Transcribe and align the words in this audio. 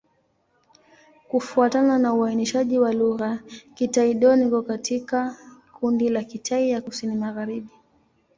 Kufuatana 1.29 1.99
na 1.99 2.13
uainishaji 2.13 2.79
wa 2.79 2.91
lugha, 2.93 3.39
Kitai-Dón 3.75 4.41
iko 4.47 4.61
katika 4.61 5.37
kundi 5.79 6.09
la 6.09 6.23
Kitai 6.23 6.69
ya 6.69 6.81
Kusini-Magharibi. 6.81 7.69